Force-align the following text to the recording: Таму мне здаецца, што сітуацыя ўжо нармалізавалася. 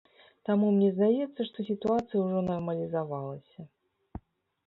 Таму 0.47 0.69
мне 0.75 0.87
здаецца, 0.93 1.41
што 1.49 1.65
сітуацыя 1.67 2.19
ўжо 2.23 2.39
нармалізавалася. 2.47 3.59